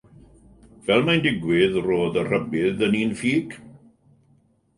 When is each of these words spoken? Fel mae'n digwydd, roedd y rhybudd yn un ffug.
Fel 0.87 1.03
mae'n 1.09 1.21
digwydd, 1.25 1.77
roedd 1.89 2.17
y 2.23 2.25
rhybudd 2.31 2.83
yn 2.89 2.97
un 3.03 3.15
ffug. 3.21 3.55